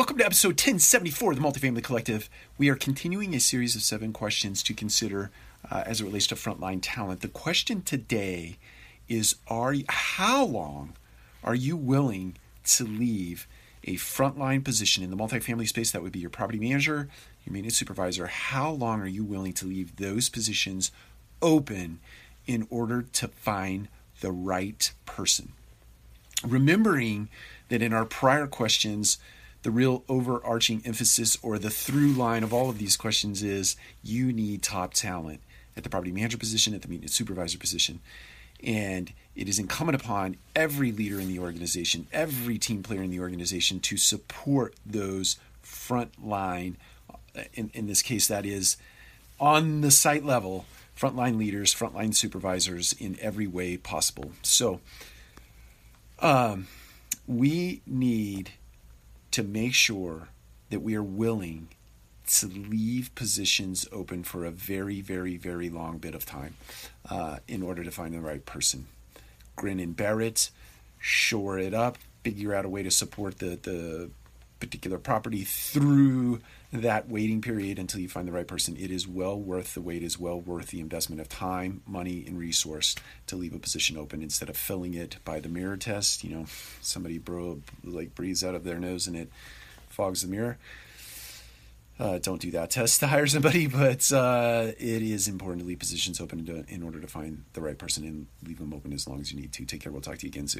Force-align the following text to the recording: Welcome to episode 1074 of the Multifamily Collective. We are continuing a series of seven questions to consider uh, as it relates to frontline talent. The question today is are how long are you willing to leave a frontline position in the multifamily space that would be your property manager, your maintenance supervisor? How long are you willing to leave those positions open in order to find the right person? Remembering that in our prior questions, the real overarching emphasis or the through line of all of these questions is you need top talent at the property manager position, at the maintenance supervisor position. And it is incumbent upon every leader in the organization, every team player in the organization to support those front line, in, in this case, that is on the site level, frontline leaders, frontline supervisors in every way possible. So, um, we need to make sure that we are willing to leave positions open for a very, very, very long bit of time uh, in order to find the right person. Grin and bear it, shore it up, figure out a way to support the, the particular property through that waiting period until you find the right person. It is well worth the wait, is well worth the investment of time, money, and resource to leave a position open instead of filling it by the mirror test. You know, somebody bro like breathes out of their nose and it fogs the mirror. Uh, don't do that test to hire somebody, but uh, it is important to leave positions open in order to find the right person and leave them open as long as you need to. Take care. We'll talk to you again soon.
Welcome 0.00 0.16
to 0.16 0.24
episode 0.24 0.52
1074 0.52 1.32
of 1.32 1.38
the 1.38 1.44
Multifamily 1.46 1.84
Collective. 1.84 2.30
We 2.56 2.70
are 2.70 2.74
continuing 2.74 3.34
a 3.34 3.38
series 3.38 3.76
of 3.76 3.82
seven 3.82 4.14
questions 4.14 4.62
to 4.62 4.72
consider 4.72 5.30
uh, 5.70 5.82
as 5.84 6.00
it 6.00 6.04
relates 6.04 6.26
to 6.28 6.36
frontline 6.36 6.78
talent. 6.80 7.20
The 7.20 7.28
question 7.28 7.82
today 7.82 8.56
is 9.10 9.36
are 9.48 9.74
how 9.90 10.42
long 10.42 10.94
are 11.44 11.54
you 11.54 11.76
willing 11.76 12.38
to 12.64 12.86
leave 12.86 13.46
a 13.84 13.96
frontline 13.96 14.64
position 14.64 15.04
in 15.04 15.10
the 15.10 15.18
multifamily 15.18 15.68
space 15.68 15.90
that 15.90 16.02
would 16.02 16.12
be 16.12 16.20
your 16.20 16.30
property 16.30 16.58
manager, 16.58 17.10
your 17.44 17.52
maintenance 17.52 17.76
supervisor? 17.76 18.26
How 18.26 18.70
long 18.70 19.02
are 19.02 19.06
you 19.06 19.22
willing 19.22 19.52
to 19.52 19.66
leave 19.66 19.96
those 19.96 20.30
positions 20.30 20.92
open 21.42 22.00
in 22.46 22.66
order 22.70 23.02
to 23.02 23.28
find 23.28 23.88
the 24.22 24.32
right 24.32 24.94
person? 25.04 25.52
Remembering 26.42 27.28
that 27.68 27.82
in 27.82 27.92
our 27.92 28.06
prior 28.06 28.46
questions, 28.46 29.18
the 29.62 29.70
real 29.70 30.04
overarching 30.08 30.82
emphasis 30.84 31.36
or 31.42 31.58
the 31.58 31.70
through 31.70 32.12
line 32.12 32.42
of 32.42 32.52
all 32.52 32.70
of 32.70 32.78
these 32.78 32.96
questions 32.96 33.42
is 33.42 33.76
you 34.02 34.32
need 34.32 34.62
top 34.62 34.94
talent 34.94 35.40
at 35.76 35.82
the 35.82 35.90
property 35.90 36.12
manager 36.12 36.38
position, 36.38 36.74
at 36.74 36.82
the 36.82 36.88
maintenance 36.88 37.14
supervisor 37.14 37.58
position. 37.58 38.00
And 38.62 39.12
it 39.34 39.48
is 39.48 39.58
incumbent 39.58 40.00
upon 40.00 40.36
every 40.54 40.92
leader 40.92 41.20
in 41.20 41.28
the 41.28 41.38
organization, 41.38 42.06
every 42.12 42.58
team 42.58 42.82
player 42.82 43.02
in 43.02 43.10
the 43.10 43.20
organization 43.20 43.80
to 43.80 43.96
support 43.96 44.74
those 44.84 45.38
front 45.62 46.26
line, 46.26 46.76
in, 47.54 47.70
in 47.74 47.86
this 47.86 48.02
case, 48.02 48.28
that 48.28 48.44
is 48.44 48.76
on 49.38 49.80
the 49.80 49.90
site 49.90 50.24
level, 50.24 50.66
frontline 50.98 51.38
leaders, 51.38 51.74
frontline 51.74 52.14
supervisors 52.14 52.92
in 52.94 53.16
every 53.20 53.46
way 53.46 53.76
possible. 53.76 54.32
So, 54.42 54.80
um, 56.18 56.66
we 57.26 57.80
need 57.86 58.50
to 59.32 59.42
make 59.42 59.74
sure 59.74 60.28
that 60.70 60.80
we 60.80 60.94
are 60.94 61.02
willing 61.02 61.68
to 62.26 62.46
leave 62.46 63.12
positions 63.14 63.88
open 63.90 64.22
for 64.22 64.44
a 64.44 64.50
very, 64.50 65.00
very, 65.00 65.36
very 65.36 65.68
long 65.68 65.98
bit 65.98 66.14
of 66.14 66.24
time 66.24 66.54
uh, 67.08 67.38
in 67.48 67.62
order 67.62 67.82
to 67.82 67.90
find 67.90 68.14
the 68.14 68.20
right 68.20 68.46
person. 68.46 68.86
Grin 69.56 69.80
and 69.80 69.96
bear 69.96 70.20
it, 70.20 70.50
shore 70.98 71.58
it 71.58 71.74
up, 71.74 71.98
figure 72.22 72.54
out 72.54 72.64
a 72.64 72.68
way 72.68 72.82
to 72.82 72.90
support 72.90 73.38
the, 73.38 73.58
the 73.62 74.10
particular 74.60 74.98
property 74.98 75.42
through 75.42 76.40
that 76.72 77.08
waiting 77.08 77.40
period 77.40 77.78
until 77.78 78.00
you 78.00 78.08
find 78.08 78.28
the 78.28 78.32
right 78.32 78.46
person. 78.46 78.76
It 78.76 78.90
is 78.90 79.08
well 79.08 79.38
worth 79.40 79.74
the 79.74 79.80
wait, 79.80 80.02
is 80.02 80.18
well 80.18 80.40
worth 80.40 80.68
the 80.68 80.80
investment 80.80 81.20
of 81.20 81.28
time, 81.28 81.82
money, 81.86 82.24
and 82.26 82.38
resource 82.38 82.94
to 83.26 83.36
leave 83.36 83.54
a 83.54 83.58
position 83.58 83.96
open 83.96 84.22
instead 84.22 84.48
of 84.48 84.56
filling 84.56 84.94
it 84.94 85.16
by 85.24 85.40
the 85.40 85.48
mirror 85.48 85.76
test. 85.76 86.22
You 86.22 86.36
know, 86.36 86.44
somebody 86.80 87.18
bro 87.18 87.60
like 87.82 88.14
breathes 88.14 88.44
out 88.44 88.54
of 88.54 88.64
their 88.64 88.78
nose 88.78 89.06
and 89.06 89.16
it 89.16 89.30
fogs 89.88 90.22
the 90.22 90.28
mirror. 90.28 90.58
Uh, 91.98 92.18
don't 92.18 92.40
do 92.40 92.50
that 92.50 92.70
test 92.70 93.00
to 93.00 93.06
hire 93.06 93.26
somebody, 93.26 93.66
but 93.66 94.10
uh, 94.10 94.72
it 94.78 95.02
is 95.02 95.28
important 95.28 95.60
to 95.60 95.66
leave 95.66 95.78
positions 95.78 96.18
open 96.18 96.64
in 96.68 96.82
order 96.82 96.98
to 96.98 97.06
find 97.06 97.44
the 97.52 97.60
right 97.60 97.76
person 97.76 98.04
and 98.04 98.26
leave 98.46 98.58
them 98.58 98.72
open 98.72 98.92
as 98.92 99.06
long 99.06 99.20
as 99.20 99.30
you 99.30 99.38
need 99.38 99.52
to. 99.52 99.66
Take 99.66 99.82
care. 99.82 99.92
We'll 99.92 100.00
talk 100.00 100.16
to 100.18 100.26
you 100.26 100.30
again 100.30 100.48
soon. 100.48 100.58